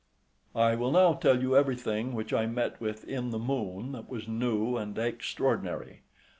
I 0.55 0.73
will 0.73 0.89
now 0.89 1.13
tell 1.13 1.39
you 1.39 1.55
every 1.55 1.75
thing 1.75 2.15
which 2.15 2.33
I 2.33 2.47
met 2.47 2.81
with 2.81 3.03
in 3.07 3.29
the 3.29 3.37
Moon 3.37 3.91
that 3.91 4.09
was 4.09 4.27
new 4.27 4.75
and 4.75 4.97
extraordinary. 4.97 6.01